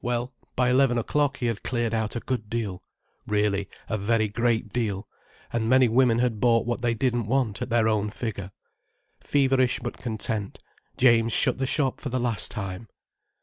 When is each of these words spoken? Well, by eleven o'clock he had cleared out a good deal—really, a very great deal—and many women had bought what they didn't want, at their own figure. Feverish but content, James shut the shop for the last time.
Well, 0.00 0.32
by 0.54 0.70
eleven 0.70 0.96
o'clock 0.96 1.36
he 1.36 1.44
had 1.44 1.62
cleared 1.62 1.92
out 1.92 2.16
a 2.16 2.20
good 2.20 2.48
deal—really, 2.48 3.68
a 3.90 3.98
very 3.98 4.26
great 4.26 4.72
deal—and 4.72 5.68
many 5.68 5.86
women 5.86 6.18
had 6.18 6.40
bought 6.40 6.64
what 6.64 6.80
they 6.80 6.94
didn't 6.94 7.26
want, 7.26 7.60
at 7.60 7.68
their 7.68 7.86
own 7.86 8.08
figure. 8.08 8.52
Feverish 9.20 9.80
but 9.80 9.98
content, 9.98 10.60
James 10.96 11.34
shut 11.34 11.58
the 11.58 11.66
shop 11.66 12.00
for 12.00 12.08
the 12.08 12.18
last 12.18 12.50
time. 12.50 12.88